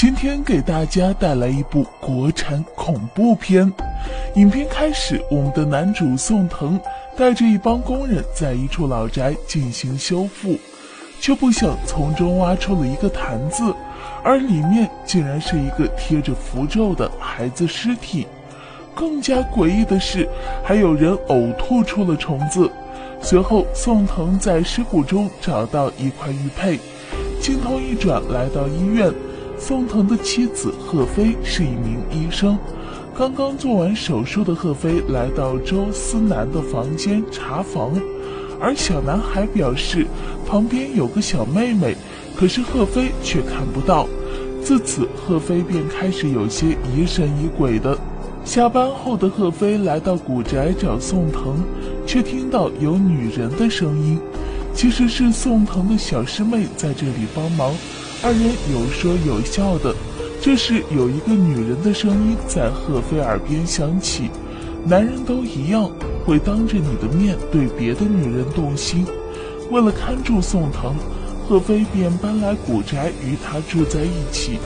[0.00, 3.68] 今天给大家带来一部国产恐怖片。
[4.36, 6.78] 影片开始，我们的男主宋腾
[7.16, 10.56] 带着一帮工人在一处老宅进行修复，
[11.20, 13.74] 却不想从中挖出了一个坛子，
[14.22, 18.24] 而里面竟然是一个贴着符咒的孩子尸体。
[18.94, 20.28] 更加诡异的是，
[20.62, 22.70] 还有人呕吐出了虫子。
[23.20, 26.78] 随后，宋腾在尸骨中找到一块玉佩。
[27.40, 29.12] 镜头一转，来到医院。
[29.58, 32.56] 宋腾的妻子贺飞是一名医生，
[33.16, 37.92] 刚刚做完手术的贺飞来到周思南的房间查房，
[38.60, 40.06] 而小男孩表示
[40.46, 41.96] 旁边有个小妹妹，
[42.36, 44.08] 可是贺飞却看不到。
[44.62, 47.98] 自此，贺飞便开始有些疑神疑鬼的。
[48.44, 51.62] 下班后的贺飞来到古宅找宋腾，
[52.06, 54.18] 却听到有女人的声音，
[54.72, 57.74] 其实是宋腾的小师妹在这里帮忙。
[58.20, 59.94] 二人有说有笑的，
[60.40, 64.28] 这时有一个女人的声音在贺飞耳边响起
[64.84, 65.88] ：“男人都一样，
[66.26, 69.06] 会当着你的面对别的女人动心。”
[69.70, 70.96] 为了看住宋腾，
[71.48, 74.58] 贺飞便搬来古宅与他住在一起。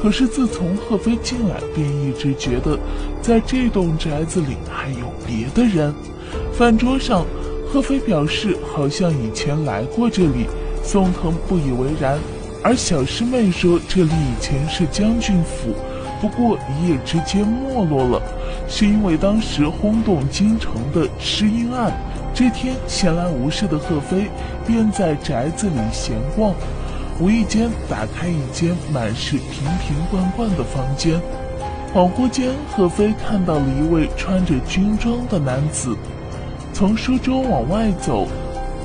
[0.00, 2.78] 可是自从贺飞进来，便一直觉得
[3.20, 5.92] 在这栋宅子里还有别的人。
[6.52, 7.26] 饭桌上，
[7.68, 10.46] 贺飞表示好像以前来过这里，
[10.84, 12.20] 宋腾不以为然。
[12.64, 15.74] 而小师妹说，这里以前是将军府，
[16.18, 18.22] 不过一夜之间没落了，
[18.66, 21.92] 是因为当时轰动京城的失音案。
[22.32, 24.30] 这天闲来无事的贺飞
[24.66, 26.54] 便在宅子里闲逛，
[27.20, 31.20] 无意间打开一间满是瓶瓶罐罐的房间，
[31.92, 35.94] 恍惚间，贺飞看到了一位穿着军装的男子，
[36.72, 38.26] 从书桌往外走，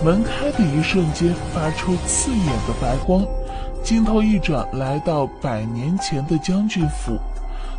[0.03, 3.25] 门开的一瞬间发出刺眼的白光。
[3.83, 7.17] 镜头一转，来到百年前的将军府。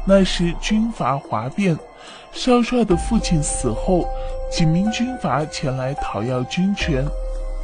[0.06, 1.76] 那时军阀哗变，
[2.32, 4.08] 少帅的父亲死后，
[4.50, 7.04] 几名军阀前来讨要军权。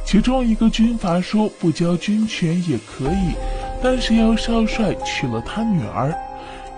[0.05, 3.35] 其中一个军阀说：“不交军权也可以，
[3.83, 6.13] 但是要少帅娶了他女儿。”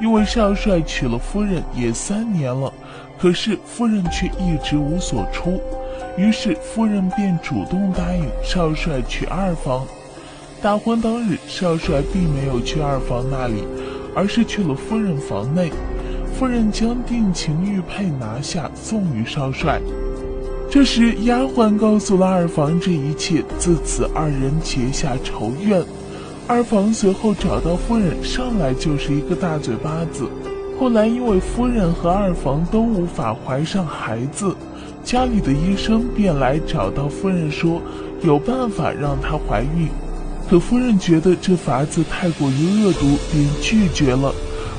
[0.01, 2.73] 因为少帅娶了夫人也三年了，
[3.19, 5.61] 可是夫人却一直无所出。
[6.17, 9.85] 于是夫人便主动答应少帅娶二房。
[10.61, 13.63] 大婚当日，少帅并没有去二房那里，
[14.13, 15.71] 而是去了夫人房内。
[16.37, 19.79] 夫人将定情玉佩拿下，送与少帅。
[20.69, 25.81] 这时，丫鬟告诉了二房这一切，自此二人结下仇怨。
[26.45, 30.27] 二房随后找到夫人，上来就是一个大嘴巴子。
[30.77, 34.53] 后来，因为夫人和二房都无法怀上孩子，
[35.05, 37.81] 家里的医生便来找到夫人，说
[38.23, 39.87] 有办法让她怀孕。
[40.49, 44.33] 可夫人觉得这法子太过于恶毒，便拒绝了。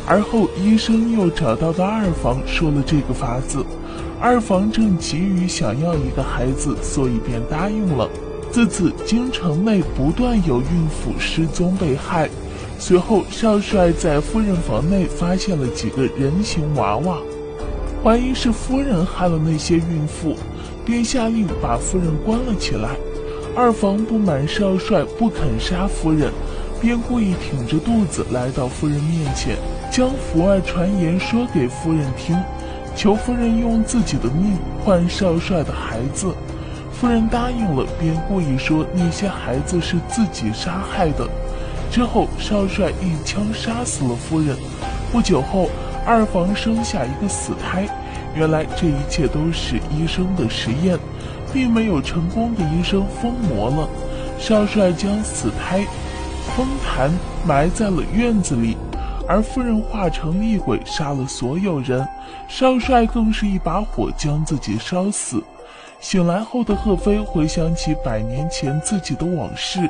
[0.05, 3.65] 而后医生又找到了二房，说了这个法子。
[4.21, 8.11] 二房正急于想要一个孩子，所以便答应了。
[8.51, 12.29] 自此，京城内不断有孕妇失踪被害。
[12.77, 17.19] 随后，少帅在夫人房内发现了几个人形娃娃，
[18.03, 20.35] 怀疑是夫人害了那些孕妇，
[20.85, 22.97] 便下令把夫人关了起来。
[23.57, 26.33] 二房不满少帅不肯杀夫人，
[26.81, 29.57] 便故意挺着肚子来到夫人面前，
[29.91, 32.37] 将府外传言说给夫人听，
[32.95, 36.33] 求夫人用自己的命换少帅的孩子。
[36.93, 41.29] 夫人答应了，便故意说那些孩子是自己杀害的。
[41.91, 44.57] 之后，少帅一枪杀死了夫人。
[45.11, 45.69] 不久后，
[46.07, 47.89] 二房生下一个死胎。
[48.37, 50.97] 原来这一切都是医生的实验。
[51.53, 53.89] 并没有成功的医生疯魔了，
[54.39, 55.85] 少帅将死胎
[56.57, 57.11] 封坛
[57.47, 58.77] 埋在了院子里，
[59.29, 62.07] 而夫人化成厉鬼杀了所有人，
[62.49, 65.43] 少帅更是一把火将自己烧死。
[66.01, 69.89] 醒来后的贺飞回想起百年前自己的往事，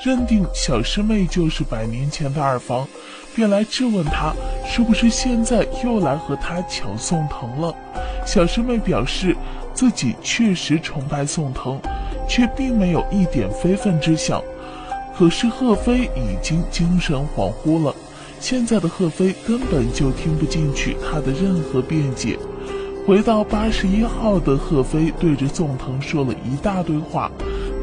[0.00, 2.86] 认定小师妹就是百年前的二房，
[3.34, 4.32] 便来质问他
[4.64, 7.74] 是不是现在又来和他抢宋腾了。
[8.24, 9.36] 小师妹表示。
[9.78, 11.78] 自己确实崇拜宋腾，
[12.28, 14.42] 却并没有一点非分之想。
[15.16, 17.94] 可是贺飞已经精神恍惚了，
[18.40, 22.36] 现在的贺飞根本就听不进去他的任何辩解。
[23.06, 27.30] 回到八十一号的贺飞对着宋腾说了一大堆话，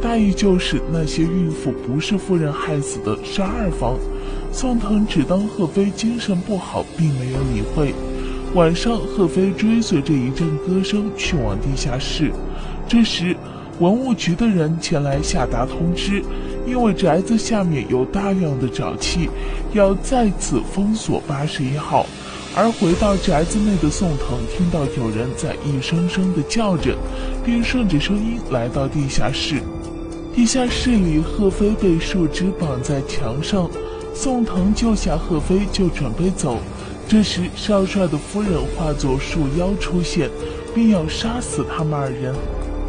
[0.01, 3.95] 大意就是那些孕妇不是夫人害死的，是二房。
[4.51, 7.95] 宋腾只当贺飞精神不好，并没有理会。
[8.55, 12.31] 晚上，贺飞追随着一阵歌声去往地下室。
[12.87, 13.35] 这时，
[13.81, 16.23] 文物局的人前来下达通知，
[16.65, 19.29] 因为宅子下面有大量的沼气，
[19.73, 22.05] 要再次封锁八十一号。
[22.55, 26.95] 而回到宅子内的宋腾听到有人在一声声的叫着，
[27.43, 29.61] 便顺着声音来到地下室。
[30.33, 33.69] 地下室里，贺飞被树枝绑在墙上，
[34.13, 36.57] 宋腾救下贺飞就准备走。
[37.07, 40.27] 这时，少帅的夫人化作树妖出现，
[40.73, 42.33] 并要杀死他们二人。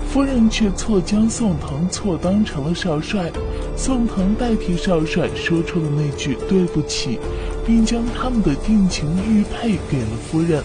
[0.09, 3.31] 夫人却错将宋腾错当成了少帅，
[3.77, 7.19] 宋腾代替少帅说出了那句对不起，
[7.67, 10.63] 并将他们的定情玉佩给了夫人。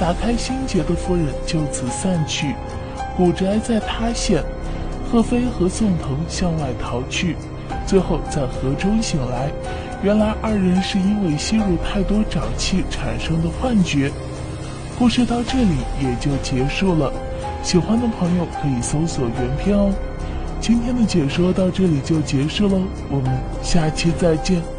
[0.00, 2.54] 打开心结的夫人就此散去，
[3.14, 4.42] 古宅在塌陷，
[5.12, 7.36] 贺飞和宋腾向外逃去，
[7.86, 9.52] 最后在河中醒来。
[10.02, 14.10] 原来二人是因为吸入太多沼气产生的幻觉。
[14.98, 17.12] 故事到这里也就结束了。
[17.62, 19.92] 喜欢的朋友可以搜索原片哦。
[20.60, 23.30] 今天的解说到这里就结束喽，我们
[23.62, 24.75] 下期再见。